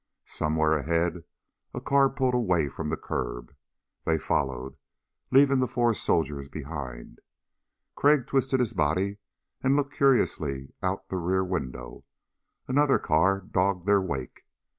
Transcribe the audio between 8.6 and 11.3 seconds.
body and looked curiously out the